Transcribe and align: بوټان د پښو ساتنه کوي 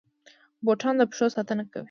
بوټان 0.65 0.95
د 0.97 1.01
پښو 1.09 1.27
ساتنه 1.35 1.63
کوي 1.71 1.79